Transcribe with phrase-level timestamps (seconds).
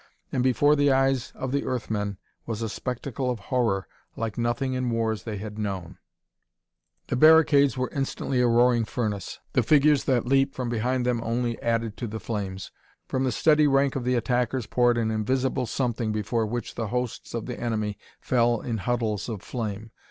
[0.31, 2.17] And before the eyes of the Earth men
[2.47, 5.99] was a spectacle of horror like nothing in wars they had known.
[7.09, 11.61] The barricades were instantly a roaring furnace; the figures that leaped from behind them only
[11.61, 12.71] added to the flames.
[13.07, 17.35] From the steady rank of the attackers poured an invisible something before which the hosts
[17.35, 19.91] of the enemy fell in huddles of flame.